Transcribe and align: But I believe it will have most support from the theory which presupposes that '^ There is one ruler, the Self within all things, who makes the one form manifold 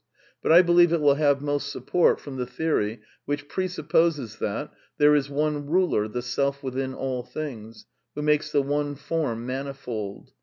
But 0.41 0.51
I 0.51 0.63
believe 0.63 0.91
it 0.91 0.99
will 0.99 1.13
have 1.13 1.43
most 1.43 1.71
support 1.71 2.19
from 2.19 2.37
the 2.37 2.47
theory 2.47 3.01
which 3.25 3.47
presupposes 3.47 4.37
that 4.39 4.71
'^ 4.71 4.75
There 4.97 5.13
is 5.13 5.29
one 5.29 5.67
ruler, 5.67 6.07
the 6.07 6.23
Self 6.23 6.63
within 6.63 6.95
all 6.95 7.21
things, 7.21 7.85
who 8.15 8.23
makes 8.23 8.51
the 8.51 8.63
one 8.63 8.95
form 8.95 9.45
manifold 9.45 10.31